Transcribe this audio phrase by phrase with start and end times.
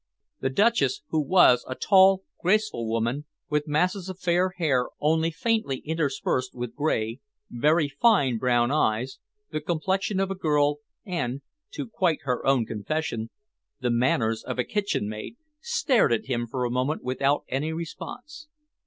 [0.39, 5.77] The Duchess, who was a tall, graceful woman, with masses of fair hair only faintly
[5.85, 7.19] interspersed with grey,
[7.51, 9.19] very fine brown eyes,
[9.51, 11.43] the complexion of a girl, and,
[11.73, 13.29] to quite her own confession,
[13.79, 18.47] the manners of a kitchen maid, stared at him for a moment without any response.